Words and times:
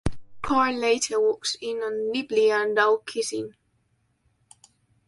Karl 0.41 0.73
later 0.79 1.19
walks 1.21 1.55
in 1.61 1.77
on 1.83 2.11
Libby 2.11 2.49
and 2.49 2.75
Doug 2.75 3.05
kissing. 3.05 3.53